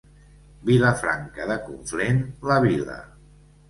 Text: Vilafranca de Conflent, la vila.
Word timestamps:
Vilafranca 0.69 1.47
de 1.53 1.59
Conflent, 1.69 2.21
la 2.53 2.61
vila. 2.69 3.03